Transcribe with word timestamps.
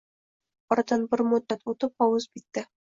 Oradan 0.77 1.05
bir 1.13 1.25
muddat 1.29 1.73
oʻtib, 1.75 1.97
hovuz 2.07 2.31
bitdi 2.37 2.71